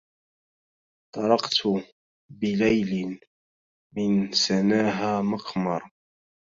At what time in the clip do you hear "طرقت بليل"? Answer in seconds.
1.15-3.19